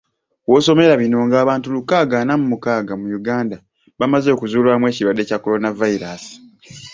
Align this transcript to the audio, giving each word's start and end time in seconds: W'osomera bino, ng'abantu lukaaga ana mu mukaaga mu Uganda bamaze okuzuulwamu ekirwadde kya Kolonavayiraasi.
W'osomera 0.49 0.93
bino, 1.01 1.19
ng'abantu 1.27 1.67
lukaaga 1.75 2.15
ana 2.21 2.33
mu 2.39 2.45
mukaaga 2.51 2.93
mu 3.01 3.07
Uganda 3.19 3.57
bamaze 3.99 4.27
okuzuulwamu 4.35 4.85
ekirwadde 4.87 5.23
kya 5.29 5.37
Kolonavayiraasi. 5.39 6.33